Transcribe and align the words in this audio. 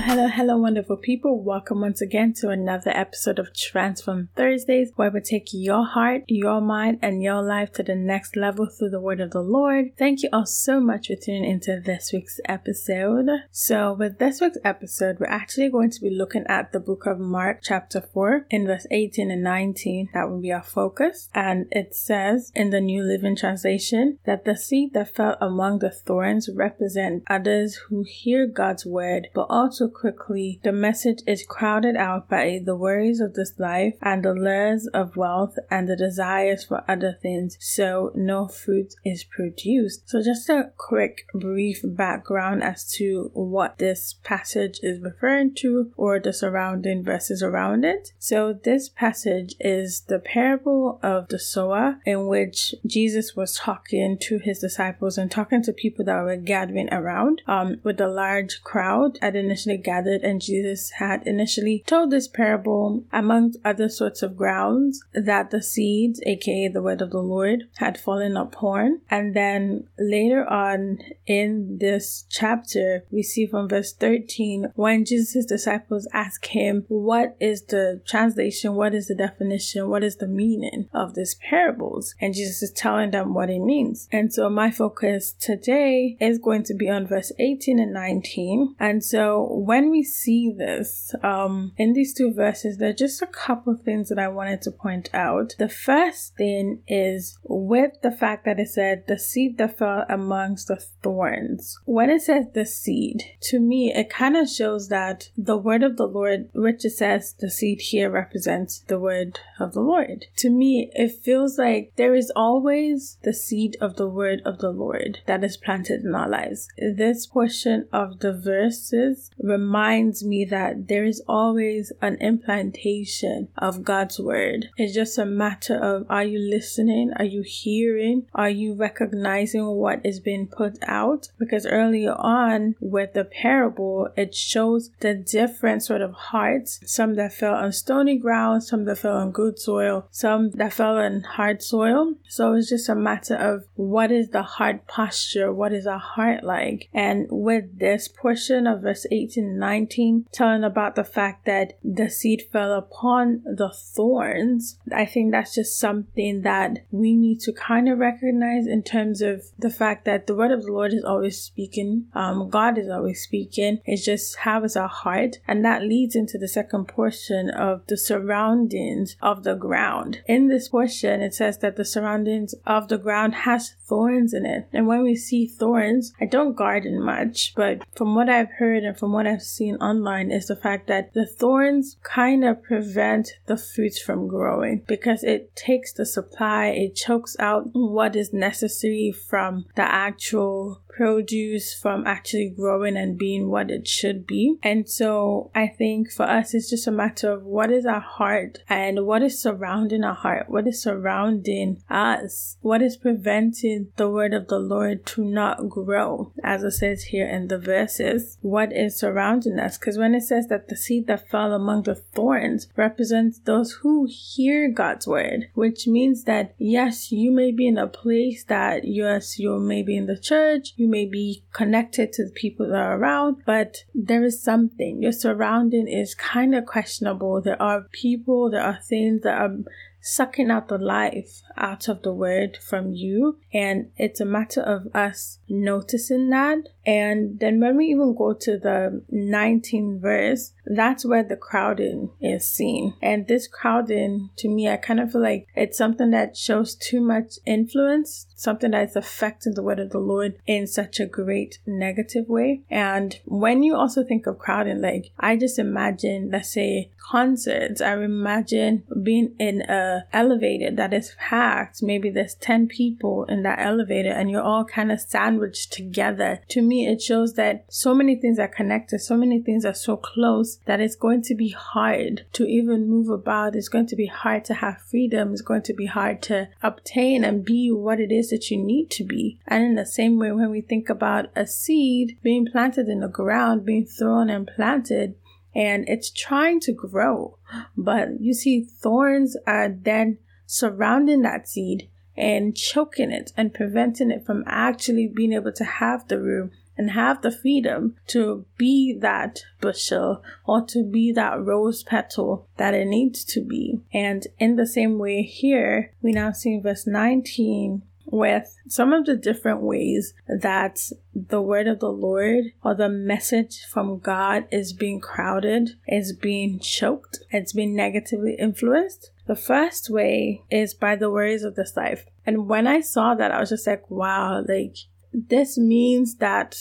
Hello, 0.00 0.28
hello, 0.28 0.56
wonderful 0.56 0.96
people. 0.96 1.42
Welcome 1.42 1.80
once 1.80 2.00
again 2.00 2.32
to 2.34 2.50
another 2.50 2.92
episode 2.94 3.40
of 3.40 3.52
Transform 3.52 4.28
Thursdays, 4.36 4.92
where 4.94 5.10
we 5.10 5.20
take 5.20 5.48
your 5.52 5.84
heart, 5.84 6.22
your 6.28 6.60
mind, 6.60 7.00
and 7.02 7.20
your 7.20 7.42
life 7.42 7.72
to 7.72 7.82
the 7.82 7.96
next 7.96 8.36
level 8.36 8.68
through 8.68 8.90
the 8.90 9.00
word 9.00 9.20
of 9.20 9.32
the 9.32 9.40
Lord. 9.40 9.86
Thank 9.98 10.22
you 10.22 10.28
all 10.32 10.46
so 10.46 10.78
much 10.78 11.08
for 11.08 11.16
tuning 11.16 11.44
into 11.44 11.80
this 11.84 12.12
week's 12.12 12.38
episode. 12.44 13.28
So, 13.50 13.92
with 13.92 14.20
this 14.20 14.40
week's 14.40 14.58
episode, 14.64 15.18
we're 15.18 15.26
actually 15.26 15.68
going 15.68 15.90
to 15.90 16.00
be 16.00 16.10
looking 16.10 16.44
at 16.48 16.70
the 16.70 16.80
book 16.80 17.04
of 17.04 17.18
Mark, 17.18 17.58
chapter 17.64 18.00
4, 18.00 18.46
in 18.50 18.68
verse 18.68 18.86
18 18.92 19.32
and 19.32 19.42
19. 19.42 20.10
That 20.14 20.30
will 20.30 20.40
be 20.40 20.52
our 20.52 20.62
focus. 20.62 21.28
And 21.34 21.66
it 21.72 21.96
says 21.96 22.52
in 22.54 22.70
the 22.70 22.80
New 22.80 23.02
Living 23.02 23.34
Translation 23.34 24.20
that 24.26 24.44
the 24.44 24.56
seed 24.56 24.94
that 24.94 25.16
fell 25.16 25.36
among 25.40 25.80
the 25.80 25.90
thorns 25.90 26.48
represent 26.54 27.24
others 27.28 27.80
who 27.88 28.04
hear 28.06 28.46
God's 28.46 28.86
word, 28.86 29.26
but 29.34 29.46
also 29.50 29.87
quickly 29.88 30.60
the 30.62 30.72
message 30.72 31.20
is 31.26 31.44
crowded 31.46 31.96
out 31.96 32.28
by 32.28 32.60
the 32.64 32.76
worries 32.76 33.20
of 33.20 33.34
this 33.34 33.54
life 33.58 33.94
and 34.02 34.24
the 34.24 34.32
lures 34.32 34.86
of 34.88 35.16
wealth 35.16 35.56
and 35.70 35.88
the 35.88 35.96
desires 35.96 36.64
for 36.64 36.84
other 36.88 37.16
things, 37.20 37.56
so 37.60 38.12
no 38.14 38.48
fruit 38.48 38.94
is 39.04 39.24
produced. 39.24 40.08
So, 40.08 40.22
just 40.22 40.48
a 40.48 40.72
quick, 40.76 41.26
brief 41.34 41.80
background 41.84 42.62
as 42.62 42.90
to 42.92 43.30
what 43.34 43.78
this 43.78 44.14
passage 44.22 44.80
is 44.82 45.00
referring 45.00 45.54
to 45.56 45.92
or 45.96 46.18
the 46.18 46.32
surrounding 46.32 47.04
verses 47.04 47.42
around 47.42 47.84
it. 47.84 48.12
So, 48.18 48.52
this 48.52 48.88
passage 48.88 49.54
is 49.60 50.02
the 50.02 50.18
parable 50.18 50.98
of 51.02 51.28
the 51.28 51.38
sower, 51.38 51.98
in 52.04 52.26
which 52.26 52.74
Jesus 52.86 53.34
was 53.36 53.54
talking 53.54 54.18
to 54.22 54.38
his 54.38 54.58
disciples 54.58 55.18
and 55.18 55.30
talking 55.30 55.62
to 55.62 55.72
people 55.72 56.04
that 56.04 56.22
were 56.22 56.36
gathering 56.36 56.92
around 56.92 57.42
um, 57.46 57.80
with 57.82 58.00
a 58.00 58.08
large 58.08 58.62
crowd 58.62 59.18
had 59.20 59.36
gathered, 59.76 60.22
and 60.22 60.40
Jesus 60.40 60.90
had 60.92 61.26
initially 61.26 61.84
told 61.86 62.10
this 62.10 62.28
parable, 62.28 63.04
amongst 63.12 63.58
other 63.64 63.88
sorts 63.88 64.22
of 64.22 64.36
grounds, 64.36 65.00
that 65.12 65.50
the 65.50 65.62
seeds, 65.62 66.20
aka 66.26 66.68
the 66.68 66.82
word 66.82 67.02
of 67.02 67.10
the 67.10 67.22
Lord, 67.22 67.64
had 67.76 67.98
fallen 67.98 68.36
upon. 68.36 69.00
And 69.10 69.34
then 69.34 69.84
later 69.98 70.48
on 70.48 70.98
in 71.26 71.78
this 71.78 72.24
chapter, 72.28 73.04
we 73.10 73.22
see 73.22 73.46
from 73.46 73.68
verse 73.68 73.92
13 73.92 74.72
when 74.74 75.04
Jesus' 75.04 75.46
disciples 75.46 76.08
ask 76.12 76.46
him, 76.46 76.84
What 76.88 77.36
is 77.40 77.62
the 77.62 78.00
translation? 78.06 78.74
What 78.74 78.94
is 78.94 79.08
the 79.08 79.14
definition? 79.14 79.88
What 79.88 80.04
is 80.04 80.16
the 80.16 80.26
meaning 80.26 80.88
of 80.92 81.14
these 81.14 81.34
parables? 81.34 82.14
And 82.20 82.34
Jesus 82.34 82.62
is 82.62 82.72
telling 82.72 83.10
them 83.10 83.34
what 83.34 83.50
it 83.50 83.60
means. 83.60 84.08
And 84.12 84.32
so 84.32 84.48
my 84.48 84.70
focus 84.70 85.32
today 85.32 86.16
is 86.20 86.38
going 86.38 86.62
to 86.64 86.74
be 86.74 86.88
on 86.88 87.06
verse 87.06 87.32
18 87.38 87.78
and 87.78 87.92
19. 87.92 88.76
And 88.78 89.04
so 89.04 89.57
when 89.58 89.90
we 89.90 90.04
see 90.04 90.52
this 90.56 91.12
um, 91.22 91.72
in 91.76 91.92
these 91.92 92.14
two 92.14 92.32
verses, 92.32 92.78
there 92.78 92.90
are 92.90 92.92
just 92.92 93.20
a 93.20 93.26
couple 93.26 93.72
of 93.72 93.82
things 93.82 94.08
that 94.08 94.18
I 94.18 94.28
wanted 94.28 94.62
to 94.62 94.70
point 94.70 95.10
out. 95.12 95.56
The 95.58 95.68
first 95.68 96.36
thing 96.36 96.82
is 96.86 97.38
with 97.42 98.00
the 98.02 98.12
fact 98.12 98.44
that 98.44 98.60
it 98.60 98.68
said 98.68 99.04
the 99.08 99.18
seed 99.18 99.58
that 99.58 99.76
fell 99.76 100.04
amongst 100.08 100.68
the 100.68 100.76
thorns. 101.02 101.76
When 101.86 102.08
it 102.08 102.22
says 102.22 102.46
the 102.54 102.66
seed, 102.66 103.24
to 103.42 103.58
me, 103.58 103.92
it 103.92 104.10
kind 104.10 104.36
of 104.36 104.48
shows 104.48 104.88
that 104.90 105.30
the 105.36 105.56
word 105.56 105.82
of 105.82 105.96
the 105.96 106.06
Lord, 106.06 106.50
which 106.54 106.84
it 106.84 106.90
says 106.90 107.34
the 107.38 107.50
seed 107.50 107.80
here 107.80 108.10
represents 108.10 108.84
the 108.86 109.00
word 109.00 109.40
of 109.58 109.72
the 109.72 109.80
Lord. 109.80 110.26
To 110.36 110.50
me, 110.50 110.90
it 110.94 111.20
feels 111.24 111.58
like 111.58 111.92
there 111.96 112.14
is 112.14 112.30
always 112.36 113.18
the 113.22 113.34
seed 113.34 113.76
of 113.80 113.96
the 113.96 114.08
word 114.08 114.40
of 114.44 114.58
the 114.58 114.70
Lord 114.70 115.18
that 115.26 115.42
is 115.42 115.56
planted 115.56 116.04
in 116.04 116.14
our 116.14 116.28
lives. 116.28 116.68
This 116.78 117.26
portion 117.26 117.88
of 117.92 118.20
the 118.20 118.32
verses 118.32 119.30
reminds 119.48 120.24
me 120.24 120.44
that 120.44 120.88
there 120.88 121.04
is 121.04 121.22
always 121.28 121.92
an 122.00 122.16
implantation 122.20 123.48
of 123.56 123.84
God's 123.84 124.18
word. 124.20 124.68
It's 124.76 124.94
just 124.94 125.18
a 125.18 125.26
matter 125.26 125.76
of 125.76 126.06
are 126.08 126.24
you 126.24 126.38
listening? 126.38 127.12
Are 127.16 127.24
you 127.24 127.42
hearing? 127.44 128.26
Are 128.34 128.50
you 128.50 128.74
recognizing 128.74 129.66
what 129.66 130.04
is 130.04 130.20
being 130.20 130.46
put 130.46 130.78
out? 130.82 131.28
Because 131.38 131.66
earlier 131.66 132.14
on 132.14 132.76
with 132.80 133.14
the 133.14 133.24
parable, 133.24 134.08
it 134.16 134.34
shows 134.34 134.90
the 135.00 135.14
different 135.14 135.82
sort 135.82 136.02
of 136.02 136.12
hearts 136.12 136.80
some 136.86 137.14
that 137.16 137.32
fell 137.32 137.54
on 137.54 137.72
stony 137.72 138.18
ground, 138.18 138.64
some 138.64 138.84
that 138.84 138.98
fell 138.98 139.16
on 139.16 139.30
good 139.30 139.58
soil, 139.58 140.08
some 140.10 140.50
that 140.52 140.72
fell 140.72 140.96
on 140.98 141.22
hard 141.22 141.62
soil. 141.62 142.14
So 142.28 142.54
it's 142.54 142.68
just 142.68 142.88
a 142.88 142.94
matter 142.94 143.36
of 143.36 143.64
what 143.74 144.10
is 144.10 144.28
the 144.30 144.42
heart 144.42 144.86
posture? 144.86 145.52
What 145.52 145.72
is 145.72 145.86
our 145.86 145.98
heart 145.98 146.44
like? 146.44 146.88
And 146.92 147.26
with 147.30 147.78
this 147.78 148.08
portion 148.08 148.66
of 148.66 148.82
verse 148.82 149.06
18 149.10 149.37
19, 149.42 150.26
telling 150.32 150.64
about 150.64 150.94
the 150.94 151.04
fact 151.04 151.46
that 151.46 151.78
the 151.82 152.10
seed 152.10 152.42
fell 152.52 152.72
upon 152.72 153.42
the 153.44 153.70
thorns, 153.70 154.78
I 154.94 155.04
think 155.04 155.32
that's 155.32 155.54
just 155.54 155.78
something 155.78 156.42
that 156.42 156.80
we 156.90 157.16
need 157.16 157.40
to 157.40 157.52
kind 157.52 157.88
of 157.88 157.98
recognize 157.98 158.66
in 158.66 158.82
terms 158.82 159.22
of 159.22 159.44
the 159.58 159.70
fact 159.70 160.04
that 160.04 160.26
the 160.26 160.34
word 160.34 160.52
of 160.52 160.64
the 160.64 160.72
Lord 160.72 160.92
is 160.92 161.04
always 161.04 161.40
speaking. 161.40 162.06
Um, 162.14 162.48
God 162.48 162.78
is 162.78 162.88
always 162.88 163.22
speaking. 163.22 163.80
It's 163.84 164.04
just 164.04 164.36
how 164.38 164.62
is 164.64 164.76
our 164.76 164.88
heart? 164.88 165.38
And 165.46 165.64
that 165.64 165.82
leads 165.82 166.16
into 166.16 166.38
the 166.38 166.48
second 166.48 166.86
portion 166.86 167.50
of 167.50 167.86
the 167.86 167.96
surroundings 167.96 169.16
of 169.22 169.44
the 169.44 169.54
ground. 169.54 170.22
In 170.26 170.48
this 170.48 170.68
portion, 170.68 171.22
it 171.22 171.34
says 171.34 171.58
that 171.58 171.76
the 171.76 171.84
surroundings 171.84 172.54
of 172.66 172.88
the 172.88 172.98
ground 172.98 173.34
has 173.34 173.74
thorns 173.84 174.34
in 174.34 174.44
it. 174.44 174.68
And 174.72 174.86
when 174.86 175.02
we 175.02 175.16
see 175.16 175.46
thorns, 175.46 176.12
I 176.20 176.26
don't 176.26 176.56
garden 176.56 177.00
much, 177.02 177.54
but 177.54 177.82
from 177.94 178.14
what 178.14 178.28
I've 178.28 178.50
heard 178.58 178.82
and 178.82 178.98
from 178.98 179.12
what 179.12 179.26
I've 179.28 179.42
seen 179.42 179.76
online 179.76 180.30
is 180.30 180.46
the 180.46 180.56
fact 180.56 180.86
that 180.86 181.12
the 181.12 181.26
thorns 181.26 181.98
kind 182.02 182.44
of 182.44 182.62
prevent 182.62 183.28
the 183.46 183.56
fruits 183.56 184.00
from 184.00 184.26
growing 184.26 184.84
because 184.86 185.22
it 185.22 185.54
takes 185.54 185.92
the 185.92 186.06
supply, 186.06 186.68
it 186.68 186.94
chokes 186.96 187.36
out 187.38 187.68
what 187.72 188.16
is 188.16 188.32
necessary 188.32 189.12
from 189.12 189.66
the 189.76 189.82
actual 189.82 190.82
produce 190.98 191.72
from 191.72 192.04
actually 192.08 192.48
growing 192.48 192.96
and 192.96 193.16
being 193.16 193.48
what 193.48 193.70
it 193.70 193.86
should 193.86 194.26
be. 194.26 194.56
And 194.64 194.88
so 194.88 195.48
I 195.54 195.68
think 195.68 196.10
for 196.10 196.24
us, 196.24 196.54
it's 196.54 196.68
just 196.68 196.88
a 196.88 196.90
matter 196.90 197.30
of 197.30 197.44
what 197.44 197.70
is 197.70 197.86
our 197.86 198.00
heart 198.00 198.64
and 198.68 199.06
what 199.06 199.22
is 199.22 199.40
surrounding 199.40 200.02
our 200.02 200.14
heart, 200.14 200.46
what 200.48 200.66
is 200.66 200.82
surrounding 200.82 201.80
us, 201.88 202.56
what 202.62 202.82
is 202.82 202.96
preventing 202.96 203.92
the 203.94 204.10
word 204.10 204.34
of 204.34 204.48
the 204.48 204.58
Lord 204.58 205.06
to 205.06 205.24
not 205.24 205.68
grow, 205.68 206.32
as 206.42 206.64
it 206.64 206.72
says 206.72 207.04
here 207.04 207.28
in 207.28 207.46
the 207.46 207.60
verses, 207.60 208.36
what 208.40 208.72
is 208.72 208.98
surrounding 208.98 209.60
us. 209.60 209.78
Because 209.78 209.98
when 209.98 210.16
it 210.16 210.22
says 210.22 210.48
that 210.48 210.66
the 210.66 210.76
seed 210.76 211.06
that 211.06 211.30
fell 211.30 211.52
among 211.52 211.84
the 211.84 211.94
thorns 211.94 212.66
represents 212.74 213.38
those 213.38 213.70
who 213.82 214.08
hear 214.10 214.68
God's 214.68 215.06
word, 215.06 215.48
which 215.54 215.86
means 215.86 216.24
that 216.24 216.56
yes, 216.58 217.12
you 217.12 217.30
may 217.30 217.52
be 217.52 217.68
in 217.68 217.78
a 217.78 217.86
place 217.86 218.42
that 218.48 218.84
yes, 218.84 219.38
you 219.38 219.60
may 219.60 219.84
be 219.84 219.96
in 219.96 220.06
the 220.06 220.18
church, 220.18 220.72
you 220.74 220.87
may 220.88 221.04
be 221.04 221.44
connected 221.52 222.12
to 222.14 222.24
the 222.24 222.32
people 222.32 222.68
that 222.68 222.74
are 222.74 222.98
around, 222.98 223.42
but 223.46 223.84
there 223.94 224.24
is 224.24 224.42
something. 224.42 225.02
Your 225.02 225.12
surrounding 225.12 225.88
is 225.88 226.14
kind 226.14 226.54
of 226.54 226.66
questionable. 226.66 227.40
There 227.40 227.60
are 227.60 227.82
people, 227.92 228.50
there 228.50 228.62
are 228.62 228.80
things 228.82 229.22
that 229.22 229.40
are 229.40 229.56
sucking 230.00 230.50
out 230.50 230.68
the 230.68 230.78
life 230.78 231.42
out 231.56 231.88
of 231.88 232.02
the 232.02 232.12
word 232.12 232.56
from 232.56 232.92
you. 232.92 233.38
And 233.52 233.90
it's 233.96 234.20
a 234.20 234.24
matter 234.24 234.62
of 234.62 234.88
us 234.94 235.37
noticing 235.48 236.30
that. 236.30 236.68
And 236.86 237.38
then 237.38 237.60
when 237.60 237.76
we 237.76 237.86
even 237.86 238.14
go 238.16 238.32
to 238.32 238.58
the 238.58 239.02
19th 239.12 240.00
verse, 240.00 240.52
that's 240.64 241.04
where 241.04 241.22
the 241.22 241.36
crowding 241.36 242.10
is 242.20 242.48
seen. 242.48 242.94
And 243.02 243.26
this 243.26 243.46
crowding, 243.46 244.30
to 244.36 244.48
me, 244.48 244.68
I 244.68 244.76
kind 244.76 245.00
of 245.00 245.12
feel 245.12 245.20
like 245.20 245.46
it's 245.54 245.76
something 245.76 246.10
that 246.12 246.36
shows 246.36 246.74
too 246.74 247.00
much 247.00 247.34
influence, 247.44 248.26
something 248.36 248.70
that's 248.70 248.96
affecting 248.96 249.54
the 249.54 249.62
word 249.62 249.78
of 249.80 249.90
the 249.90 249.98
Lord 249.98 250.38
in 250.46 250.66
such 250.66 250.98
a 250.98 251.06
great 251.06 251.58
negative 251.66 252.28
way. 252.28 252.62
And 252.70 253.18
when 253.24 253.62
you 253.62 253.76
also 253.76 254.02
think 254.02 254.26
of 254.26 254.38
crowding, 254.38 254.80
like 254.80 255.10
I 255.18 255.36
just 255.36 255.58
imagine, 255.58 256.30
let's 256.32 256.52
say, 256.52 256.90
concerts, 257.10 257.80
I 257.80 257.94
imagine 257.94 258.84
being 259.02 259.34
in 259.38 259.62
a 259.62 260.04
elevator 260.12 260.70
that 260.76 260.92
is 260.92 261.14
packed. 261.18 261.82
Maybe 261.82 262.10
there's 262.10 262.34
10 262.34 262.68
people 262.68 263.24
in 263.24 263.42
that 263.44 263.58
elevator 263.60 264.10
and 264.10 264.30
you're 264.30 264.42
all 264.42 264.64
kind 264.64 264.92
of 264.92 265.00
together. 265.46 266.40
To 266.48 266.62
me, 266.62 266.86
it 266.86 267.00
shows 267.00 267.34
that 267.34 267.64
so 267.68 267.94
many 267.94 268.16
things 268.16 268.38
are 268.38 268.48
connected, 268.48 269.00
so 269.00 269.16
many 269.16 269.40
things 269.40 269.64
are 269.64 269.74
so 269.74 269.96
close 269.96 270.56
that 270.64 270.80
it's 270.80 270.96
going 270.96 271.22
to 271.22 271.34
be 271.34 271.50
hard 271.50 272.24
to 272.32 272.46
even 272.46 272.88
move 272.88 273.08
about. 273.08 273.54
It's 273.54 273.68
going 273.68 273.86
to 273.86 273.96
be 273.96 274.06
hard 274.06 274.44
to 274.46 274.54
have 274.54 274.80
freedom. 274.82 275.32
It's 275.32 275.42
going 275.42 275.62
to 275.62 275.74
be 275.74 275.86
hard 275.86 276.22
to 276.22 276.48
obtain 276.62 277.24
and 277.24 277.44
be 277.44 277.70
what 277.70 278.00
it 278.00 278.10
is 278.10 278.30
that 278.30 278.50
you 278.50 278.56
need 278.56 278.90
to 278.92 279.04
be. 279.04 279.38
And 279.46 279.64
in 279.64 279.74
the 279.74 279.86
same 279.86 280.18
way, 280.18 280.32
when 280.32 280.50
we 280.50 280.60
think 280.60 280.88
about 280.88 281.26
a 281.36 281.46
seed 281.46 282.18
being 282.22 282.46
planted 282.46 282.88
in 282.88 283.00
the 283.00 283.08
ground, 283.08 283.64
being 283.64 283.86
thrown 283.86 284.30
and 284.30 284.46
planted, 284.46 285.14
and 285.54 285.88
it's 285.88 286.10
trying 286.10 286.60
to 286.60 286.72
grow, 286.72 287.38
but 287.76 288.20
you 288.20 288.34
see 288.34 288.62
thorns 288.62 289.36
are 289.46 289.68
then 289.68 290.18
surrounding 290.46 291.22
that 291.22 291.48
seed 291.48 291.88
and 292.18 292.56
choking 292.56 293.12
it 293.12 293.32
and 293.36 293.54
preventing 293.54 294.10
it 294.10 294.26
from 294.26 294.42
actually 294.46 295.06
being 295.06 295.32
able 295.32 295.52
to 295.52 295.64
have 295.64 296.08
the 296.08 296.20
room 296.20 296.50
and 296.76 296.90
have 296.90 297.22
the 297.22 297.30
freedom 297.30 297.96
to 298.06 298.44
be 298.56 298.96
that 299.00 299.40
bushel 299.60 300.22
or 300.44 300.64
to 300.64 300.84
be 300.84 301.12
that 301.12 301.40
rose 301.40 301.82
petal 301.82 302.48
that 302.56 302.74
it 302.74 302.86
needs 302.86 303.24
to 303.24 303.40
be. 303.40 303.80
And 303.92 304.26
in 304.38 304.56
the 304.56 304.66
same 304.66 304.98
way 304.98 305.22
here, 305.22 305.92
we 306.02 306.12
now 306.12 306.32
see 306.32 306.54
in 306.54 306.62
verse 306.62 306.86
19 306.86 307.82
with 308.10 308.56
some 308.68 308.92
of 308.92 309.04
the 309.04 309.16
different 309.16 309.60
ways 309.60 310.14
that 310.26 310.80
the 311.14 311.42
word 311.42 311.66
of 311.66 311.80
the 311.80 311.92
Lord 311.92 312.44
or 312.64 312.74
the 312.74 312.88
message 312.88 313.64
from 313.70 313.98
God 313.98 314.46
is 314.50 314.72
being 314.72 315.00
crowded, 315.00 315.72
is 315.86 316.14
being 316.14 316.58
choked, 316.58 317.18
it's 317.30 317.52
being 317.52 317.76
negatively 317.76 318.34
influenced. 318.38 319.10
The 319.28 319.36
first 319.36 319.90
way 319.90 320.42
is 320.50 320.72
by 320.72 320.96
the 320.96 321.10
worries 321.10 321.44
of 321.44 321.54
this 321.54 321.76
life. 321.76 322.06
And 322.24 322.48
when 322.48 322.66
I 322.66 322.80
saw 322.80 323.14
that, 323.14 323.30
I 323.30 323.38
was 323.38 323.50
just 323.50 323.66
like, 323.66 323.90
wow, 323.90 324.42
like 324.48 324.74
this 325.12 325.58
means 325.58 326.16
that 326.16 326.56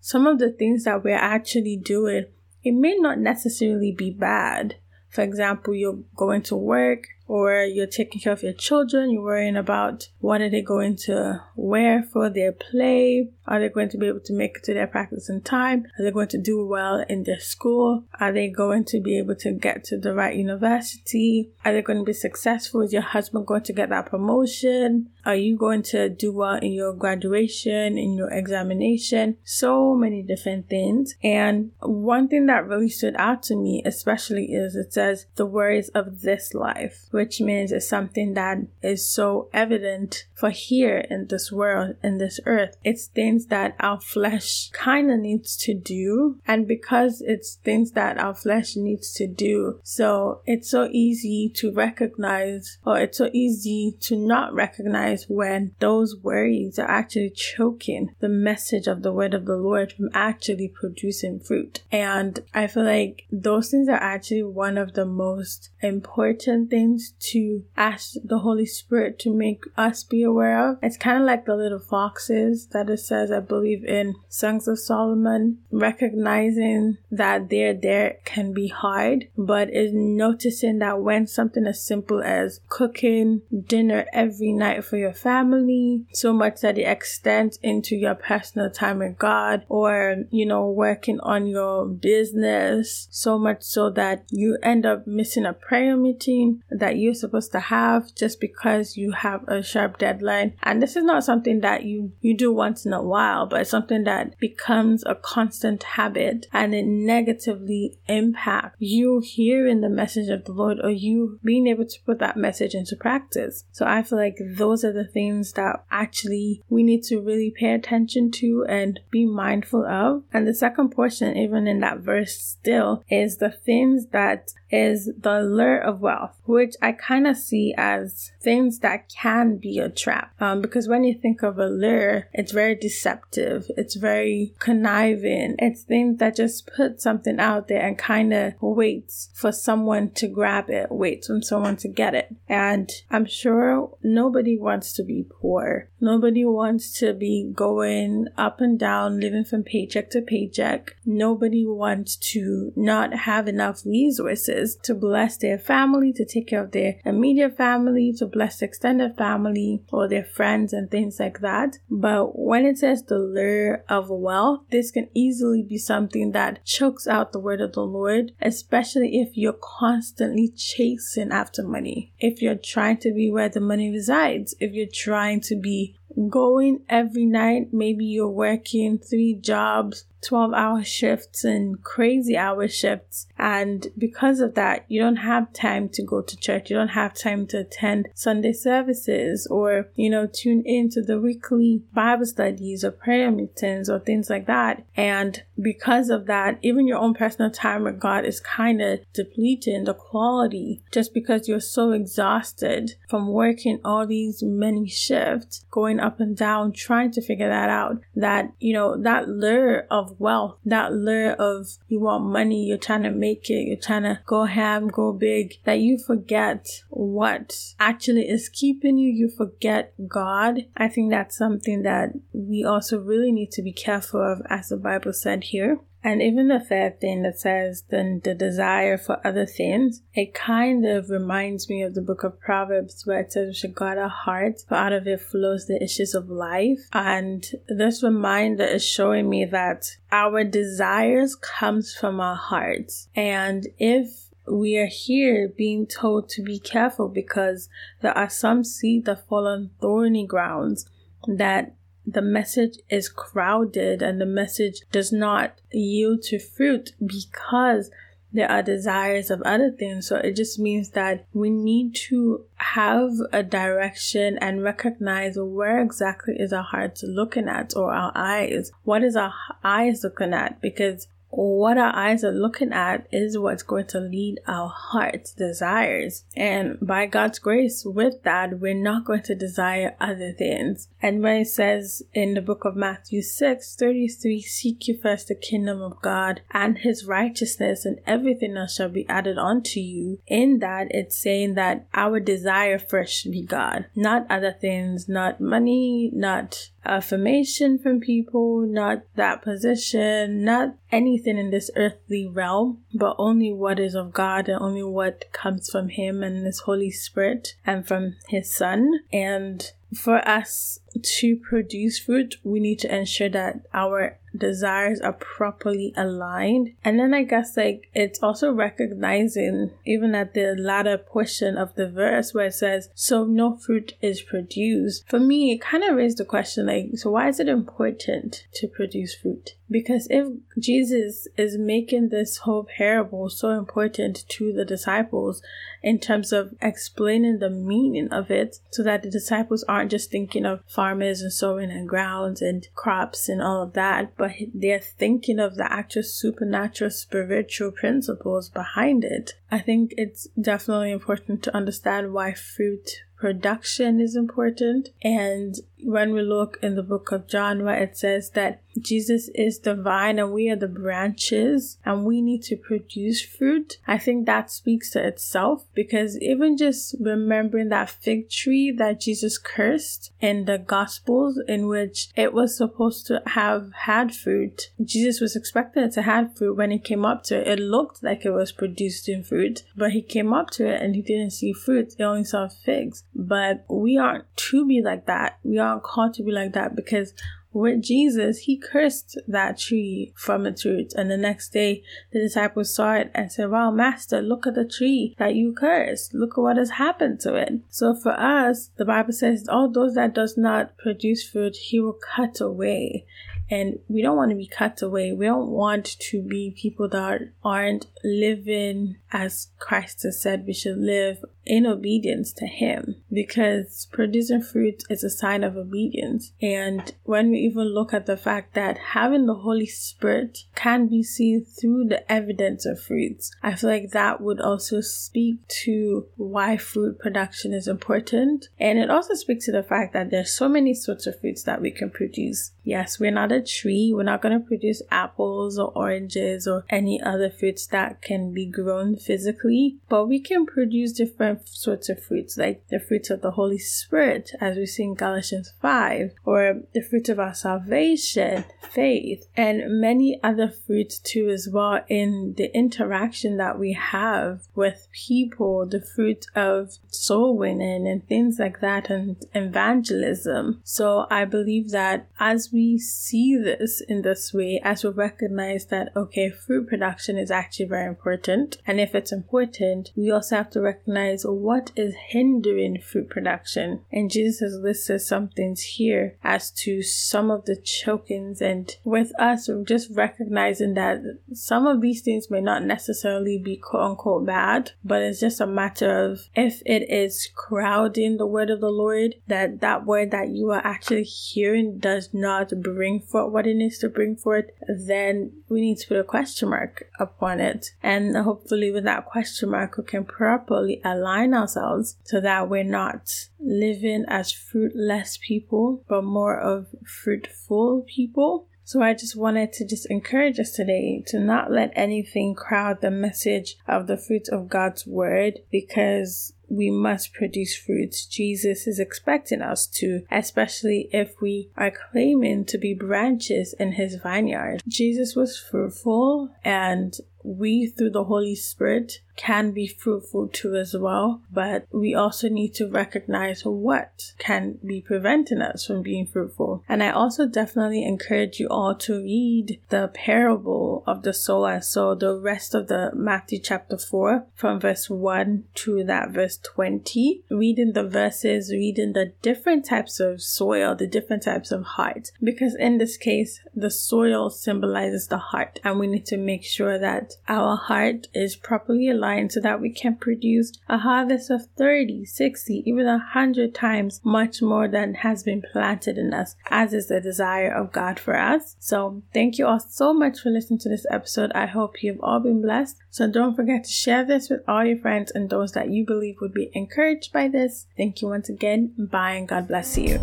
some 0.00 0.26
of 0.28 0.38
the 0.38 0.52
things 0.52 0.84
that 0.84 1.02
we're 1.02 1.16
actually 1.16 1.76
doing, 1.76 2.26
it 2.62 2.72
may 2.72 2.94
not 2.94 3.18
necessarily 3.18 3.90
be 3.90 4.10
bad. 4.10 4.76
For 5.10 5.22
example, 5.22 5.74
you're 5.74 6.04
going 6.14 6.42
to 6.42 6.56
work, 6.56 7.08
or 7.26 7.62
you're 7.64 7.86
taking 7.86 8.20
care 8.20 8.32
of 8.32 8.42
your 8.42 8.52
children, 8.52 9.10
you're 9.10 9.22
worrying 9.22 9.56
about 9.56 10.08
what 10.18 10.40
are 10.40 10.50
they 10.50 10.62
going 10.62 10.96
to 10.96 11.42
wear 11.56 12.02
for 12.02 12.28
their 12.28 12.52
play, 12.52 13.28
are 13.46 13.60
they 13.60 13.68
going 13.68 13.88
to 13.88 13.98
be 13.98 14.06
able 14.06 14.20
to 14.20 14.34
make 14.34 14.56
it 14.56 14.64
to 14.64 14.74
their 14.74 14.86
practice 14.86 15.28
in 15.28 15.40
time, 15.40 15.86
are 15.98 16.04
they 16.04 16.10
going 16.10 16.28
to 16.28 16.38
do 16.38 16.66
well 16.66 17.04
in 17.08 17.22
their 17.24 17.40
school, 17.40 18.04
are 18.20 18.32
they 18.32 18.48
going 18.48 18.84
to 18.84 19.00
be 19.00 19.18
able 19.18 19.34
to 19.34 19.52
get 19.52 19.84
to 19.84 19.98
the 19.98 20.14
right 20.14 20.36
university, 20.36 21.50
are 21.64 21.72
they 21.72 21.82
going 21.82 21.98
to 21.98 22.04
be 22.04 22.12
successful, 22.12 22.82
is 22.82 22.92
your 22.92 23.02
husband 23.02 23.46
going 23.46 23.62
to 23.62 23.72
get 23.72 23.88
that 23.88 24.06
promotion, 24.06 25.08
are 25.24 25.34
you 25.34 25.56
going 25.56 25.82
to 25.82 26.08
do 26.08 26.32
well 26.32 26.56
in 26.56 26.72
your 26.72 26.92
graduation, 26.92 27.96
in 27.96 28.14
your 28.14 28.30
examination, 28.30 29.36
so 29.44 29.94
many 29.94 30.22
different 30.22 30.68
things. 30.68 31.14
And 31.22 31.72
one 31.80 32.28
thing 32.28 32.46
that 32.46 32.66
really 32.66 32.88
stood 32.88 33.14
out 33.16 33.42
to 33.44 33.56
me, 33.56 33.82
especially, 33.84 34.52
is 34.52 34.76
it 34.76 34.92
says 34.92 35.26
the 35.36 35.46
worries 35.46 35.88
of 35.90 36.20
this 36.20 36.52
life 36.54 37.06
which 37.14 37.40
means 37.40 37.70
it's 37.70 37.88
something 37.88 38.34
that 38.34 38.58
is 38.82 39.08
so 39.08 39.48
evident 39.52 40.26
for 40.34 40.50
here 40.50 40.98
in 40.98 41.28
this 41.28 41.52
world, 41.52 41.94
in 42.02 42.18
this 42.18 42.40
earth. 42.44 42.76
It's 42.82 43.06
things 43.06 43.46
that 43.46 43.76
our 43.78 44.00
flesh 44.00 44.68
kind 44.70 45.12
of 45.12 45.20
needs 45.20 45.56
to 45.58 45.74
do. 45.74 46.40
And 46.44 46.66
because 46.66 47.22
it's 47.24 47.54
things 47.62 47.92
that 47.92 48.18
our 48.18 48.34
flesh 48.34 48.74
needs 48.74 49.12
to 49.14 49.28
do, 49.28 49.78
so 49.84 50.40
it's 50.44 50.68
so 50.68 50.88
easy 50.90 51.52
to 51.54 51.72
recognize, 51.72 52.78
or 52.84 52.98
it's 52.98 53.18
so 53.18 53.30
easy 53.32 53.96
to 54.00 54.16
not 54.16 54.52
recognize 54.52 55.26
when 55.28 55.76
those 55.78 56.16
worries 56.20 56.80
are 56.80 56.90
actually 56.90 57.30
choking 57.30 58.12
the 58.18 58.28
message 58.28 58.88
of 58.88 59.02
the 59.02 59.12
word 59.12 59.34
of 59.34 59.44
the 59.46 59.56
Lord 59.56 59.92
from 59.92 60.10
actually 60.14 60.66
producing 60.66 61.38
fruit. 61.38 61.84
And 61.92 62.40
I 62.52 62.66
feel 62.66 62.84
like 62.84 63.22
those 63.30 63.70
things 63.70 63.88
are 63.88 63.92
actually 63.92 64.42
one 64.42 64.76
of 64.76 64.94
the 64.94 65.06
most 65.06 65.70
important 65.80 66.70
things 66.70 67.03
to 67.12 67.64
ask 67.76 68.14
the 68.24 68.38
Holy 68.38 68.66
Spirit 68.66 69.18
to 69.20 69.34
make 69.34 69.64
us 69.76 70.02
be 70.04 70.22
aware 70.22 70.70
of. 70.70 70.78
It's 70.82 70.96
kind 70.96 71.20
of 71.20 71.26
like 71.26 71.46
the 71.46 71.56
little 71.56 71.78
foxes 71.78 72.68
that 72.68 72.90
it 72.90 72.98
says, 72.98 73.30
I 73.30 73.40
believe, 73.40 73.84
in 73.84 74.14
Songs 74.28 74.68
of 74.68 74.78
Solomon, 74.78 75.58
recognizing 75.70 76.98
that 77.10 77.50
they're 77.50 77.74
there 77.74 78.18
can 78.24 78.52
be 78.52 78.68
hard, 78.68 79.28
but 79.36 79.70
is 79.70 79.92
noticing 79.92 80.78
that 80.78 81.00
when 81.00 81.26
something 81.26 81.66
as 81.66 81.84
simple 81.84 82.22
as 82.22 82.60
cooking 82.68 83.42
dinner 83.66 84.06
every 84.12 84.52
night 84.52 84.84
for 84.84 84.96
your 84.96 85.12
family, 85.12 86.04
so 86.12 86.32
much 86.32 86.60
that 86.60 86.78
it 86.78 86.82
extends 86.82 87.58
into 87.62 87.96
your 87.96 88.14
personal 88.14 88.70
time 88.70 88.98
with 88.98 89.18
God, 89.18 89.64
or, 89.68 90.24
you 90.30 90.46
know, 90.46 90.68
working 90.68 91.20
on 91.20 91.46
your 91.46 91.86
business, 91.86 93.08
so 93.10 93.38
much 93.38 93.62
so 93.62 93.90
that 93.90 94.24
you 94.30 94.58
end 94.62 94.86
up 94.86 95.06
missing 95.06 95.44
a 95.44 95.52
prayer 95.52 95.96
meeting 95.96 96.62
that 96.70 96.93
that 96.94 97.00
you're 97.00 97.14
supposed 97.14 97.50
to 97.50 97.58
have 97.58 98.14
just 98.14 98.40
because 98.40 98.96
you 98.96 99.10
have 99.10 99.42
a 99.48 99.62
sharp 99.62 99.98
deadline. 99.98 100.54
And 100.62 100.80
this 100.80 100.94
is 100.94 101.02
not 101.02 101.24
something 101.24 101.60
that 101.60 101.84
you, 101.84 102.12
you 102.20 102.36
do 102.36 102.52
once 102.52 102.86
in 102.86 102.92
a 102.92 103.02
while, 103.02 103.46
but 103.46 103.62
it's 103.62 103.70
something 103.70 104.04
that 104.04 104.38
becomes 104.38 105.02
a 105.04 105.16
constant 105.16 105.82
habit 105.82 106.46
and 106.52 106.72
it 106.72 106.86
negatively 106.86 107.98
impacts 108.06 108.76
you 108.78 109.20
hearing 109.24 109.80
the 109.80 109.88
message 109.88 110.28
of 110.28 110.44
the 110.44 110.52
Lord 110.52 110.78
or 110.84 110.90
you 110.90 111.40
being 111.42 111.66
able 111.66 111.84
to 111.84 112.00
put 112.06 112.20
that 112.20 112.36
message 112.36 112.74
into 112.74 112.94
practice. 112.94 113.64
So 113.72 113.86
I 113.86 114.04
feel 114.04 114.18
like 114.18 114.38
those 114.40 114.84
are 114.84 114.92
the 114.92 115.08
things 115.08 115.52
that 115.54 115.84
actually 115.90 116.62
we 116.68 116.84
need 116.84 117.02
to 117.04 117.20
really 117.20 117.50
pay 117.50 117.72
attention 117.72 118.30
to 118.32 118.64
and 118.68 119.00
be 119.10 119.26
mindful 119.26 119.84
of. 119.84 120.22
And 120.32 120.46
the 120.46 120.54
second 120.54 120.90
portion, 120.90 121.36
even 121.36 121.66
in 121.66 121.80
that 121.80 121.98
verse 121.98 122.38
still, 122.38 123.02
is 123.10 123.38
the 123.38 123.50
things 123.50 124.06
that 124.12 124.52
is 124.74 125.08
the 125.16 125.40
lure 125.40 125.78
of 125.78 126.00
wealth, 126.00 126.36
which 126.46 126.74
I 126.82 126.90
kind 126.90 127.28
of 127.28 127.36
see 127.36 127.72
as 127.78 128.32
things 128.42 128.80
that 128.80 129.08
can 129.08 129.56
be 129.56 129.78
a 129.78 129.88
trap. 129.88 130.32
Um, 130.40 130.60
because 130.60 130.88
when 130.88 131.04
you 131.04 131.14
think 131.14 131.44
of 131.44 131.58
a 131.58 131.66
lure, 131.66 132.28
it's 132.32 132.50
very 132.50 132.74
deceptive, 132.74 133.70
it's 133.76 133.94
very 133.94 134.52
conniving, 134.58 135.54
it's 135.60 135.82
things 135.82 136.18
that 136.18 136.34
just 136.34 136.66
put 136.66 137.00
something 137.00 137.38
out 137.38 137.68
there 137.68 137.82
and 137.86 137.96
kind 137.96 138.34
of 138.34 138.54
waits 138.60 139.30
for 139.32 139.52
someone 139.52 140.10
to 140.10 140.26
grab 140.26 140.68
it, 140.68 140.90
waits 140.90 141.28
for 141.28 141.40
someone 141.40 141.76
to 141.76 141.88
get 141.88 142.14
it. 142.14 142.34
And 142.48 142.90
I'm 143.10 143.26
sure 143.26 143.90
nobody 144.02 144.58
wants 144.58 144.92
to 144.94 145.04
be 145.04 145.24
poor. 145.40 145.88
Nobody 146.00 146.44
wants 146.44 146.98
to 146.98 147.14
be 147.14 147.50
going 147.54 148.26
up 148.36 148.60
and 148.60 148.78
down, 148.78 149.20
living 149.20 149.44
from 149.44 149.62
paycheck 149.62 150.10
to 150.10 150.20
paycheck. 150.20 150.96
Nobody 151.06 151.64
wants 151.64 152.16
to 152.32 152.72
not 152.76 153.14
have 153.14 153.46
enough 153.46 153.86
resources 153.86 154.63
to 154.84 154.94
bless 154.94 155.36
their 155.36 155.58
family, 155.58 156.12
to 156.12 156.24
take 156.24 156.48
care 156.48 156.62
of 156.62 156.72
their 156.72 156.96
immediate 157.04 157.56
family, 157.56 158.12
to 158.18 158.26
bless 158.26 158.62
extended 158.62 159.16
family 159.16 159.82
or 159.92 160.08
their 160.08 160.24
friends 160.24 160.72
and 160.72 160.90
things 160.90 161.20
like 161.20 161.40
that. 161.40 161.78
But 161.90 162.38
when 162.38 162.64
it 162.64 162.78
says 162.78 163.02
the 163.02 163.18
lure 163.18 163.84
of 163.88 164.10
wealth, 164.10 164.60
this 164.70 164.90
can 164.90 165.08
easily 165.14 165.62
be 165.62 165.78
something 165.78 166.32
that 166.32 166.64
chokes 166.64 167.06
out 167.06 167.32
the 167.32 167.40
word 167.40 167.60
of 167.60 167.72
the 167.72 167.84
Lord, 167.84 168.32
especially 168.40 169.20
if 169.20 169.36
you're 169.36 169.52
constantly 169.52 170.48
chasing 170.48 171.32
after 171.32 171.62
money. 171.62 172.12
If 172.18 172.40
you're 172.40 172.54
trying 172.54 172.98
to 172.98 173.12
be 173.12 173.30
where 173.30 173.48
the 173.48 173.60
money 173.60 173.90
resides, 173.90 174.54
if 174.60 174.72
you're 174.72 174.86
trying 174.92 175.40
to 175.42 175.56
be 175.56 175.96
going 176.28 176.80
every 176.88 177.26
night, 177.26 177.72
maybe 177.72 178.04
you're 178.04 178.28
working 178.28 178.98
three 178.98 179.34
jobs 179.34 180.04
12 180.24 180.52
hour 180.52 180.82
shifts 180.84 181.44
and 181.44 181.82
crazy 181.82 182.36
hour 182.36 182.66
shifts. 182.68 183.26
And 183.38 183.88
because 183.98 184.40
of 184.40 184.54
that, 184.54 184.84
you 184.88 185.00
don't 185.00 185.16
have 185.16 185.52
time 185.52 185.88
to 185.90 186.02
go 186.02 186.22
to 186.22 186.36
church. 186.36 186.70
You 186.70 186.76
don't 186.76 186.88
have 186.88 187.14
time 187.14 187.46
to 187.48 187.58
attend 187.58 188.08
Sunday 188.14 188.52
services 188.52 189.46
or, 189.50 189.88
you 189.94 190.10
know, 190.10 190.26
tune 190.26 190.62
into 190.64 191.02
the 191.02 191.20
weekly 191.20 191.82
Bible 191.92 192.26
studies 192.26 192.84
or 192.84 192.90
prayer 192.90 193.30
meetings 193.30 193.88
or 193.88 193.98
things 193.98 194.30
like 194.30 194.46
that. 194.46 194.84
And 194.96 195.42
because 195.60 196.10
of 196.10 196.26
that, 196.26 196.58
even 196.62 196.86
your 196.86 196.98
own 196.98 197.14
personal 197.14 197.50
time 197.50 197.84
with 197.84 198.00
God 198.00 198.24
is 198.24 198.40
kind 198.40 198.80
of 198.80 199.00
depleting 199.12 199.84
the 199.84 199.94
quality 199.94 200.82
just 200.90 201.14
because 201.14 201.48
you're 201.48 201.60
so 201.60 201.92
exhausted 201.92 202.94
from 203.08 203.28
working 203.28 203.80
all 203.84 204.06
these 204.06 204.42
many 204.42 204.88
shifts, 204.88 205.64
going 205.70 206.00
up 206.00 206.20
and 206.20 206.36
down, 206.36 206.72
trying 206.72 207.10
to 207.12 207.22
figure 207.22 207.48
that 207.48 207.70
out. 207.70 207.98
That, 208.14 208.52
you 208.58 208.72
know, 208.72 209.00
that 209.02 209.28
lure 209.28 209.86
of 209.90 210.13
wealth, 210.18 210.58
that 210.64 210.92
lure 210.92 211.32
of 211.32 211.66
you 211.88 212.00
want 212.00 212.24
money, 212.24 212.64
you're 212.64 212.78
trying 212.78 213.02
to 213.02 213.10
make 213.10 213.50
it, 213.50 213.66
you're 213.66 213.76
trying 213.76 214.02
to 214.02 214.20
go 214.26 214.44
ham, 214.44 214.88
go 214.88 215.12
big, 215.12 215.58
that 215.64 215.80
you 215.80 215.98
forget 215.98 216.66
what 216.88 217.74
actually 217.78 218.28
is 218.28 218.48
keeping 218.48 218.98
you, 218.98 219.10
you 219.10 219.28
forget 219.28 219.92
God. 220.08 220.66
I 220.76 220.88
think 220.88 221.10
that's 221.10 221.36
something 221.36 221.82
that 221.82 222.10
we 222.32 222.64
also 222.64 223.00
really 223.00 223.32
need 223.32 223.50
to 223.52 223.62
be 223.62 223.72
careful 223.72 224.20
of, 224.20 224.42
as 224.48 224.68
the 224.68 224.76
Bible 224.76 225.12
said 225.12 225.44
here. 225.44 225.80
And 226.04 226.20
even 226.20 226.48
the 226.48 226.60
third 226.60 227.00
thing 227.00 227.22
that 227.22 227.40
says 227.40 227.84
then 227.88 228.20
the 228.22 228.34
desire 228.34 228.98
for 228.98 229.26
other 229.26 229.46
things, 229.46 230.02
it 230.12 230.34
kind 230.34 230.84
of 230.84 231.08
reminds 231.08 231.70
me 231.70 231.82
of 231.82 231.94
the 231.94 232.02
book 232.02 232.22
of 232.22 232.38
Proverbs 232.38 233.06
where 233.06 233.20
it 233.20 233.32
says 233.32 233.48
we 233.48 233.54
should 233.54 233.74
guard 233.74 233.96
our 233.96 234.10
hearts, 234.10 234.64
for 234.68 234.74
out 234.74 234.92
of 234.92 235.06
it 235.06 235.22
flows 235.22 235.66
the 235.66 235.82
issues 235.82 236.14
of 236.14 236.28
life. 236.28 236.78
And 236.92 237.42
this 237.68 238.02
reminder 238.02 238.64
is 238.64 238.86
showing 238.86 239.30
me 239.30 239.46
that 239.46 239.96
our 240.12 240.44
desires 240.44 241.34
comes 241.34 241.94
from 241.94 242.20
our 242.20 242.36
hearts. 242.36 243.08
And 243.16 243.66
if 243.78 244.28
we 244.46 244.76
are 244.76 244.86
here 244.86 245.48
being 245.56 245.86
told 245.86 246.28
to 246.28 246.42
be 246.42 246.58
careful 246.58 247.08
because 247.08 247.70
there 248.02 248.16
are 248.16 248.28
some 248.28 248.62
seeds 248.62 249.06
that 249.06 249.26
fall 249.26 249.46
on 249.46 249.70
thorny 249.80 250.26
grounds 250.26 250.86
that 251.26 251.74
the 252.06 252.22
message 252.22 252.78
is 252.88 253.08
crowded 253.08 254.02
and 254.02 254.20
the 254.20 254.26
message 254.26 254.82
does 254.92 255.12
not 255.12 255.60
yield 255.72 256.22
to 256.22 256.38
fruit 256.38 256.92
because 257.04 257.90
there 258.34 258.50
are 258.50 258.62
desires 258.62 259.30
of 259.30 259.40
other 259.42 259.70
things. 259.70 260.08
So 260.08 260.16
it 260.16 260.34
just 260.34 260.58
means 260.58 260.90
that 260.90 261.24
we 261.32 261.50
need 261.50 261.94
to 262.08 262.44
have 262.56 263.12
a 263.32 263.44
direction 263.44 264.36
and 264.38 264.62
recognize 264.62 265.36
where 265.38 265.80
exactly 265.80 266.34
is 266.36 266.52
our 266.52 266.64
heart 266.64 266.98
looking 267.04 267.48
at 267.48 267.76
or 267.76 267.94
our 267.94 268.10
eyes. 268.14 268.72
What 268.82 269.04
is 269.04 269.14
our 269.14 269.32
eyes 269.62 270.02
looking 270.02 270.34
at? 270.34 270.60
Because 270.60 271.06
what 271.36 271.78
our 271.78 271.94
eyes 271.94 272.24
are 272.24 272.32
looking 272.32 272.72
at 272.72 273.06
is 273.10 273.38
what's 273.38 273.62
going 273.62 273.86
to 273.86 274.00
lead 274.00 274.40
our 274.46 274.68
heart's 274.68 275.32
desires. 275.32 276.24
And 276.36 276.78
by 276.80 277.06
God's 277.06 277.38
grace, 277.38 277.84
with 277.84 278.22
that, 278.22 278.60
we're 278.60 278.74
not 278.74 279.04
going 279.04 279.22
to 279.22 279.34
desire 279.34 279.96
other 280.00 280.32
things. 280.32 280.88
And 281.02 281.22
when 281.22 281.42
it 281.42 281.48
says 281.48 282.02
in 282.12 282.34
the 282.34 282.42
book 282.42 282.64
of 282.64 282.76
Matthew 282.76 283.22
6 283.22 283.76
33, 283.76 284.42
seek 284.42 284.88
you 284.88 284.98
first 285.00 285.28
the 285.28 285.34
kingdom 285.34 285.82
of 285.82 286.00
God 286.00 286.42
and 286.50 286.78
his 286.78 287.04
righteousness, 287.04 287.84
and 287.84 287.98
everything 288.06 288.56
else 288.56 288.74
shall 288.74 288.88
be 288.88 289.08
added 289.08 289.38
unto 289.38 289.80
you. 289.80 290.20
In 290.26 290.58
that, 290.60 290.88
it's 290.90 291.16
saying 291.16 291.54
that 291.54 291.86
our 291.94 292.20
desire 292.20 292.78
first 292.78 293.14
should 293.14 293.32
be 293.32 293.42
God, 293.42 293.86
not 293.94 294.26
other 294.30 294.52
things, 294.52 295.08
not 295.08 295.40
money, 295.40 296.10
not 296.12 296.70
affirmation 296.84 297.78
from 297.78 298.00
people, 298.00 298.60
not 298.60 299.02
that 299.16 299.42
position, 299.42 300.44
not 300.44 300.74
anything 300.92 301.23
in 301.26 301.50
this 301.50 301.70
earthly 301.76 302.26
realm, 302.26 302.82
but 302.92 303.16
only 303.18 303.52
what 303.52 303.78
is 303.78 303.94
of 303.94 304.12
God 304.12 304.48
and 304.48 304.60
only 304.60 304.82
what 304.82 305.32
comes 305.32 305.70
from 305.70 305.88
Him 305.88 306.22
and 306.22 306.44
His 306.46 306.60
Holy 306.60 306.90
Spirit 306.90 307.56
and 307.66 307.86
from 307.86 308.16
His 308.28 308.52
Son. 308.52 309.00
And 309.12 309.70
for 309.94 310.26
us 310.28 310.80
to 311.02 311.36
produce 311.36 311.98
fruit, 311.98 312.36
we 312.42 312.60
need 312.60 312.78
to 312.80 312.94
ensure 312.94 313.28
that 313.30 313.66
our 313.72 314.18
desires 314.36 315.00
are 315.00 315.12
properly 315.12 315.92
aligned. 315.96 316.72
And 316.84 316.98
then 316.98 317.14
I 317.14 317.22
guess 317.22 317.56
like 317.56 317.88
it's 317.94 318.22
also 318.22 318.52
recognizing 318.52 319.70
even 319.86 320.14
at 320.14 320.34
the 320.34 320.54
latter 320.58 320.98
portion 320.98 321.56
of 321.56 321.74
the 321.74 321.88
verse 321.88 322.34
where 322.34 322.46
it 322.46 322.54
says, 322.54 322.88
So 322.94 323.24
no 323.24 323.56
fruit 323.56 323.94
is 324.00 324.22
produced. 324.22 325.08
For 325.08 325.20
me, 325.20 325.52
it 325.52 325.60
kind 325.60 325.84
of 325.84 325.96
raised 325.96 326.18
the 326.18 326.24
question 326.24 326.66
like, 326.66 326.90
so 326.94 327.10
why 327.10 327.28
is 327.28 327.40
it 327.40 327.48
important 327.48 328.46
to 328.54 328.68
produce 328.68 329.14
fruit? 329.14 329.54
Because 329.70 330.06
if 330.10 330.28
Jesus 330.58 331.26
is 331.36 331.56
making 331.56 332.10
this 332.10 332.38
whole 332.38 332.64
parable 332.64 333.30
so 333.30 333.50
important 333.50 334.28
to 334.28 334.52
the 334.52 334.64
disciples 334.64 335.42
in 335.82 335.98
terms 335.98 336.32
of 336.32 336.54
explaining 336.60 337.38
the 337.38 337.50
meaning 337.50 338.12
of 338.12 338.30
it 338.30 338.58
so 338.70 338.82
that 338.82 339.02
the 339.02 339.10
disciples 339.10 339.64
aren't 339.64 339.90
just 339.90 340.10
thinking 340.10 340.44
of 340.44 340.60
farmers 340.84 341.22
and 341.22 341.32
sowing 341.32 341.70
and 341.70 341.88
grounds 341.88 342.42
and 342.42 342.68
crops 342.74 343.26
and 343.26 343.40
all 343.40 343.62
of 343.62 343.72
that, 343.72 344.14
but 344.18 344.32
they're 344.52 344.78
thinking 344.78 345.38
of 345.38 345.56
the 345.56 345.72
actual 345.72 346.02
supernatural 346.02 346.90
spiritual 346.90 347.70
principles 347.70 348.50
behind 348.50 349.02
it. 349.02 349.32
I 349.50 349.60
think 349.60 349.94
it's 349.96 350.28
definitely 350.38 350.92
important 350.92 351.42
to 351.44 351.56
understand 351.56 352.12
why 352.12 352.34
fruit 352.34 353.02
production 353.24 354.00
is 354.00 354.16
important. 354.16 354.90
And 355.02 355.54
when 355.82 356.12
we 356.12 356.20
look 356.20 356.58
in 356.62 356.76
the 356.76 356.82
book 356.82 357.10
of 357.10 357.26
John, 357.26 357.64
where 357.64 357.82
it 357.82 357.96
says 357.96 358.30
that 358.30 358.60
Jesus 358.78 359.28
is 359.34 359.60
the 359.60 359.74
vine 359.74 360.18
and 360.18 360.32
we 360.32 360.50
are 360.50 360.56
the 360.56 360.68
branches 360.68 361.78
and 361.84 362.04
we 362.04 362.20
need 362.20 362.42
to 362.44 362.56
produce 362.56 363.22
fruit, 363.22 363.78
I 363.86 363.98
think 363.98 364.26
that 364.26 364.50
speaks 364.50 364.90
to 364.90 365.06
itself 365.06 365.64
because 365.74 366.18
even 366.20 366.56
just 366.56 366.96
remembering 367.00 367.68
that 367.70 367.88
fig 367.88 368.28
tree 368.28 368.70
that 368.72 369.00
Jesus 369.00 369.38
cursed 369.38 370.12
in 370.20 370.44
the 370.44 370.58
Gospels, 370.58 371.40
in 371.48 371.66
which 371.66 372.08
it 372.16 372.34
was 372.34 372.56
supposed 372.56 373.06
to 373.06 373.22
have 373.26 373.70
had 373.72 374.14
fruit, 374.14 374.70
Jesus 374.82 375.20
was 375.20 375.36
expecting 375.36 375.84
it 375.84 375.92
to 375.92 376.02
have 376.02 376.36
fruit 376.36 376.56
when 376.56 376.70
he 376.70 376.78
came 376.78 377.04
up 377.04 377.22
to 377.24 377.40
it. 377.40 377.58
It 377.58 377.62
looked 377.62 378.02
like 378.02 378.24
it 378.24 378.32
was 378.32 378.52
producing 378.52 379.22
fruit, 379.22 379.62
but 379.76 379.92
he 379.92 380.02
came 380.02 380.32
up 380.32 380.50
to 380.52 380.66
it 380.66 380.82
and 380.82 380.94
he 380.94 381.02
didn't 381.02 381.30
see 381.30 381.52
fruit, 381.52 381.94
he 381.96 382.02
only 382.02 382.24
saw 382.24 382.48
figs. 382.48 383.04
But 383.14 383.64
we 383.68 383.96
aren't 383.96 384.24
to 384.36 384.66
be 384.66 384.82
like 384.82 385.06
that. 385.06 385.38
We 385.44 385.58
aren't 385.58 385.82
called 385.82 386.14
to 386.14 386.22
be 386.22 386.32
like 386.32 386.52
that 386.54 386.74
because 386.74 387.14
with 387.54 387.82
Jesus, 387.82 388.38
he 388.40 388.56
cursed 388.56 389.16
that 389.28 389.58
tree 389.58 390.12
from 390.16 390.44
its 390.44 390.64
roots. 390.64 390.92
And 390.92 391.08
the 391.08 391.16
next 391.16 391.50
day, 391.50 391.84
the 392.12 392.18
disciples 392.18 392.74
saw 392.74 392.94
it 392.94 393.12
and 393.14 393.30
said, 393.30 393.50
Wow, 393.50 393.70
Master, 393.70 394.20
look 394.20 394.46
at 394.46 394.56
the 394.56 394.64
tree 394.64 395.14
that 395.18 395.36
you 395.36 395.52
cursed. 395.52 396.14
Look 396.14 396.36
at 396.36 396.40
what 396.40 396.56
has 396.56 396.70
happened 396.70 397.20
to 397.20 397.36
it. 397.36 397.60
So 397.70 397.94
for 397.94 398.12
us, 398.12 398.70
the 398.76 398.84
Bible 398.84 399.12
says, 399.12 399.48
All 399.48 399.68
those 399.70 399.94
that 399.94 400.14
does 400.14 400.36
not 400.36 400.76
produce 400.76 401.22
fruit, 401.22 401.56
he 401.56 401.78
will 401.78 401.96
cut 402.16 402.40
away. 402.40 403.06
And 403.48 403.78
we 403.88 404.02
don't 404.02 404.16
want 404.16 404.30
to 404.30 404.36
be 404.36 404.46
cut 404.46 404.82
away. 404.82 405.12
We 405.12 405.26
don't 405.26 405.50
want 405.50 405.98
to 406.00 406.22
be 406.22 406.50
people 406.50 406.88
that 406.88 407.20
aren't 407.44 407.86
living 408.04 408.96
as 409.10 409.48
Christ 409.58 410.02
has 410.02 410.20
said 410.20 410.44
we 410.46 410.52
should 410.52 410.78
live 410.78 411.24
in 411.46 411.66
obedience 411.66 412.32
to 412.32 412.46
Him 412.46 412.96
because 413.12 413.86
producing 413.92 414.42
fruit 414.42 414.82
is 414.88 415.04
a 415.04 415.10
sign 415.10 415.44
of 415.44 415.56
obedience. 415.56 416.32
And 416.40 416.92
when 417.04 417.30
we 417.30 417.38
even 417.38 417.74
look 417.74 417.92
at 417.92 418.06
the 418.06 418.16
fact 418.16 418.54
that 418.54 418.78
having 418.78 419.26
the 419.26 419.34
Holy 419.34 419.66
Spirit 419.66 420.44
can 420.54 420.88
be 420.88 421.02
seen 421.02 421.44
through 421.44 421.84
the 421.84 422.10
evidence 422.10 422.66
of 422.66 422.80
fruits, 422.80 423.30
I 423.42 423.54
feel 423.54 423.70
like 423.70 423.90
that 423.90 424.20
would 424.20 424.40
also 424.40 424.80
speak 424.80 425.46
to 425.64 426.06
why 426.16 426.56
fruit 426.56 426.98
production 426.98 427.52
is 427.52 427.68
important. 427.68 428.48
And 428.58 428.78
it 428.78 428.90
also 428.90 429.14
speaks 429.14 429.46
to 429.46 429.52
the 429.52 429.62
fact 429.62 429.92
that 429.92 430.10
there's 430.10 430.32
so 430.32 430.48
many 430.48 430.74
sorts 430.74 431.06
of 431.06 431.20
fruits 431.20 431.42
that 431.44 431.60
we 431.60 431.70
can 431.70 431.90
produce. 431.90 432.52
Yes, 432.64 432.98
we're 432.98 433.10
not 433.10 433.32
a 433.32 433.42
tree. 433.42 433.92
We're 433.94 434.02
not 434.02 434.22
going 434.22 434.38
to 434.38 434.46
produce 434.46 434.82
apples 434.90 435.58
or 435.58 435.70
oranges 435.74 436.46
or 436.48 436.64
any 436.70 437.00
other 437.00 437.30
fruits 437.30 437.66
that 437.68 437.93
can 438.02 438.32
be 438.32 438.46
grown 438.46 438.96
physically, 438.96 439.78
but 439.88 440.06
we 440.06 440.20
can 440.20 440.46
produce 440.46 440.92
different 440.92 441.48
sorts 441.48 441.88
of 441.88 442.02
fruits, 442.02 442.36
like 442.36 442.66
the 442.68 442.80
fruits 442.80 443.10
of 443.10 443.22
the 443.22 443.32
Holy 443.32 443.58
Spirit, 443.58 444.30
as 444.40 444.56
we 444.56 444.66
see 444.66 444.84
in 444.84 444.94
Galatians 444.94 445.52
5, 445.60 446.12
or 446.24 446.62
the 446.72 446.82
fruit 446.82 447.08
of 447.08 447.18
our 447.18 447.34
salvation, 447.34 448.44
faith, 448.72 449.26
and 449.36 449.80
many 449.80 450.20
other 450.22 450.48
fruits 450.48 450.98
too, 450.98 451.28
as 451.28 451.48
well, 451.50 451.80
in 451.88 452.34
the 452.36 452.54
interaction 452.56 453.36
that 453.36 453.58
we 453.58 453.72
have 453.72 454.42
with 454.54 454.88
people, 454.92 455.66
the 455.66 455.80
fruit 455.80 456.26
of 456.34 456.78
soul 456.88 457.36
winning 457.36 457.86
and 457.86 458.06
things 458.08 458.38
like 458.38 458.60
that, 458.60 458.90
and 458.90 459.16
evangelism. 459.34 460.60
So 460.64 461.06
I 461.10 461.24
believe 461.24 461.70
that 461.70 462.08
as 462.18 462.50
we 462.52 462.78
see 462.78 463.36
this 463.36 463.82
in 463.86 464.02
this 464.02 464.32
way, 464.32 464.60
as 464.62 464.84
we 464.84 464.90
recognize 464.90 465.66
that, 465.66 465.90
okay, 465.96 466.30
fruit 466.30 466.68
production 466.68 467.18
is 467.18 467.30
actually 467.30 467.66
very 467.66 467.83
important. 467.86 468.58
And 468.66 468.80
if 468.80 468.94
it's 468.94 469.12
important, 469.12 469.90
we 469.96 470.10
also 470.10 470.36
have 470.36 470.50
to 470.50 470.60
recognize 470.60 471.24
what 471.24 471.70
is 471.76 471.94
hindering 472.08 472.80
fruit 472.80 473.08
production. 473.08 473.80
And 473.92 474.10
Jesus 474.10 474.40
has 474.40 474.58
listed 474.62 475.00
some 475.00 475.28
things 475.28 475.62
here 475.62 476.16
as 476.22 476.50
to 476.62 476.82
some 476.82 477.30
of 477.30 477.44
the 477.44 477.56
chokings. 477.56 478.40
And 478.40 478.74
with 478.84 479.12
us, 479.18 479.48
just 479.64 479.90
recognizing 479.92 480.74
that 480.74 481.00
some 481.32 481.66
of 481.66 481.80
these 481.80 482.02
things 482.02 482.30
may 482.30 482.40
not 482.40 482.64
necessarily 482.64 483.38
be 483.38 483.56
quote 483.56 483.82
unquote 483.82 484.26
bad, 484.26 484.72
but 484.84 485.02
it's 485.02 485.20
just 485.20 485.40
a 485.40 485.46
matter 485.46 486.04
of 486.04 486.28
if 486.34 486.62
it 486.66 486.90
is 486.90 487.28
crowding 487.34 488.16
the 488.16 488.26
word 488.26 488.50
of 488.50 488.60
the 488.60 488.70
Lord, 488.70 489.14
that 489.26 489.60
that 489.60 489.86
word 489.86 490.10
that 490.10 490.28
you 490.28 490.50
are 490.50 490.64
actually 490.64 491.04
hearing 491.04 491.78
does 491.78 492.10
not 492.12 492.50
bring 492.62 493.00
forth 493.00 493.32
what 493.32 493.46
it 493.46 493.54
needs 493.54 493.78
to 493.78 493.88
bring 493.88 494.16
forth, 494.16 494.46
then 494.68 495.32
we 495.48 495.60
need 495.60 495.78
to 495.78 495.88
put 495.88 495.98
a 495.98 496.04
question 496.04 496.50
mark 496.50 496.88
upon 496.98 497.40
it. 497.40 497.72
And 497.82 498.16
hopefully, 498.16 498.70
with 498.70 498.84
that 498.84 499.04
question 499.06 499.50
mark, 499.50 499.76
we 499.76 499.84
can 499.84 500.04
properly 500.04 500.80
align 500.84 501.34
ourselves 501.34 501.96
so 502.04 502.20
that 502.20 502.48
we're 502.48 502.64
not 502.64 503.28
living 503.38 504.04
as 504.08 504.32
fruitless 504.32 505.18
people, 505.20 505.84
but 505.88 506.02
more 506.02 506.38
of 506.38 506.68
fruitful 506.86 507.84
people. 507.86 508.46
So 508.66 508.80
I 508.80 508.94
just 508.94 509.14
wanted 509.14 509.52
to 509.54 509.66
just 509.66 509.90
encourage 509.90 510.40
us 510.40 510.52
today 510.52 511.04
to 511.08 511.20
not 511.20 511.52
let 511.52 511.72
anything 511.76 512.34
crowd 512.34 512.80
the 512.80 512.90
message 512.90 513.56
of 513.68 513.86
the 513.86 513.98
fruit 513.98 514.28
of 514.30 514.48
God's 514.48 514.86
word 514.86 515.40
because 515.52 516.32
we 516.48 516.70
must 516.70 517.12
produce 517.12 517.56
fruits. 517.56 518.06
Jesus 518.06 518.66
is 518.66 518.78
expecting 518.78 519.42
us 519.42 519.66
to, 519.66 520.02
especially 520.10 520.88
if 520.92 521.20
we 521.20 521.50
are 521.56 521.70
claiming 521.70 522.44
to 522.46 522.58
be 522.58 522.74
branches 522.74 523.54
in 523.58 523.72
his 523.72 523.96
vineyard. 523.96 524.62
Jesus 524.66 525.14
was 525.14 525.38
fruitful 525.38 526.30
and 526.42 526.94
we, 527.24 527.66
through 527.66 527.90
the 527.90 528.04
Holy 528.04 528.36
Spirit, 528.36 529.00
can 529.16 529.52
be 529.52 529.66
fruitful 529.66 530.28
too 530.28 530.56
as 530.56 530.76
well, 530.76 531.22
but 531.32 531.66
we 531.72 531.94
also 531.94 532.28
need 532.28 532.52
to 532.54 532.68
recognize 532.68 533.44
what 533.44 534.12
can 534.18 534.58
be 534.64 534.80
preventing 534.80 535.40
us 535.40 535.66
from 535.66 535.82
being 535.82 536.06
fruitful. 536.06 536.62
And 536.68 536.82
I 536.82 536.90
also 536.90 537.26
definitely 537.26 537.84
encourage 537.84 538.40
you 538.40 538.48
all 538.48 538.74
to 538.76 539.00
read 539.00 539.60
the 539.68 539.88
parable 539.94 540.82
of 540.86 541.02
the 541.02 541.14
sower. 541.14 541.60
So 541.60 541.94
the 541.94 542.18
rest 542.18 542.54
of 542.54 542.66
the 542.66 542.90
Matthew 542.94 543.38
chapter 543.38 543.78
4 543.78 544.26
from 544.34 544.60
verse 544.60 544.90
1 544.90 545.44
to 545.54 545.84
that 545.84 546.10
verse 546.10 546.36
20, 546.38 547.22
reading 547.30 547.72
the 547.72 547.88
verses, 547.88 548.50
reading 548.50 548.92
the 548.92 549.12
different 549.22 549.64
types 549.64 550.00
of 550.00 550.22
soil, 550.22 550.74
the 550.74 550.86
different 550.86 551.22
types 551.22 551.52
of 551.52 551.62
heart. 551.62 552.10
Because 552.22 552.54
in 552.54 552.78
this 552.78 552.96
case, 552.96 553.40
the 553.54 553.70
soil 553.70 554.30
symbolizes 554.30 555.08
the 555.08 555.18
heart, 555.18 555.60
and 555.62 555.78
we 555.78 555.86
need 555.86 556.06
to 556.06 556.16
make 556.16 556.44
sure 556.44 556.78
that 556.78 557.13
our 557.28 557.56
heart 557.56 558.08
is 558.14 558.36
properly 558.36 558.88
aligned 558.88 559.32
so 559.32 559.40
that 559.40 559.60
we 559.60 559.70
can 559.70 559.96
produce 559.96 560.52
a 560.68 560.78
harvest 560.78 561.30
of 561.30 561.46
30, 561.56 562.04
60, 562.04 562.62
even 562.66 562.86
100 562.86 563.54
times 563.54 564.00
much 564.04 564.42
more 564.42 564.68
than 564.68 564.94
has 564.94 565.22
been 565.22 565.42
planted 565.52 565.98
in 565.98 566.12
us, 566.14 566.36
as 566.50 566.72
is 566.72 566.88
the 566.88 567.00
desire 567.00 567.52
of 567.52 567.72
God 567.72 567.98
for 567.98 568.16
us. 568.16 568.56
So, 568.58 569.02
thank 569.12 569.38
you 569.38 569.46
all 569.46 569.60
so 569.60 569.92
much 569.92 570.20
for 570.20 570.30
listening 570.30 570.58
to 570.60 570.68
this 570.68 570.86
episode. 570.90 571.32
I 571.34 571.46
hope 571.46 571.82
you've 571.82 572.00
all 572.00 572.20
been 572.20 572.42
blessed. 572.42 572.76
So, 572.90 573.10
don't 573.10 573.36
forget 573.36 573.64
to 573.64 573.70
share 573.70 574.04
this 574.04 574.30
with 574.30 574.40
all 574.46 574.64
your 574.64 574.78
friends 574.78 575.10
and 575.12 575.30
those 575.30 575.52
that 575.52 575.70
you 575.70 575.84
believe 575.84 576.16
would 576.20 576.34
be 576.34 576.50
encouraged 576.52 577.12
by 577.12 577.28
this. 577.28 577.66
Thank 577.76 578.02
you 578.02 578.08
once 578.08 578.28
again. 578.28 578.74
Bye 578.78 579.12
and 579.12 579.28
God 579.28 579.48
bless 579.48 579.76
you. 579.76 579.98